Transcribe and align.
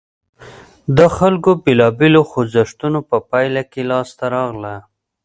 د 0.97 0.99
خلکو 1.17 1.51
بېلابېلو 1.63 2.21
خوځښتونو 2.29 2.99
په 3.09 3.17
پایله 3.29 3.61
کې 3.71 3.81
لاسته 3.91 4.23
راغله. 4.35 4.75